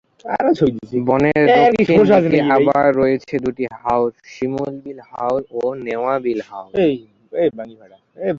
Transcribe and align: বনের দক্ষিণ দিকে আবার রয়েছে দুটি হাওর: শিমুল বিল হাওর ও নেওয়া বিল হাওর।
বনের 1.07 1.43
দক্ষিণ 1.57 1.99
দিকে 2.23 2.39
আবার 2.55 2.85
রয়েছে 3.01 3.33
দুটি 3.45 3.63
হাওর: 3.79 4.11
শিমুল 4.31 4.73
বিল 4.83 4.99
হাওর 5.09 5.41
ও 5.53 5.63
নেওয়া 5.85 6.13
বিল 6.25 6.41
হাওর। 6.49 6.71